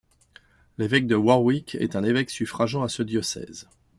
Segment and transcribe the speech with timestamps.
[0.79, 3.69] L'évêque de Warwick est un évêque suffragant à ce diocèse.